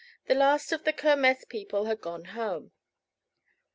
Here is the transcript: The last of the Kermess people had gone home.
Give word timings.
The 0.25 0.33
last 0.33 0.71
of 0.71 0.83
the 0.83 0.93
Kermess 0.93 1.47
people 1.47 1.85
had 1.85 2.01
gone 2.01 2.25
home. 2.25 2.71